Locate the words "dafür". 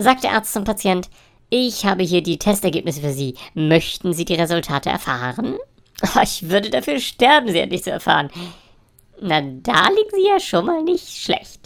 6.70-6.98